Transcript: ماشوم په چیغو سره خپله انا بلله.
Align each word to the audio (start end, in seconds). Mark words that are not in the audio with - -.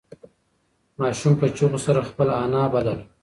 ماشوم 0.99 1.33
په 1.39 1.45
چیغو 1.55 1.79
سره 1.85 2.07
خپله 2.09 2.33
انا 2.43 2.61
بلله. 2.73 3.05